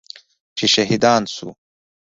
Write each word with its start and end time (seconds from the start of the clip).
چې 0.57 0.65
شهیدان 0.73 1.23
شو. 1.35 1.49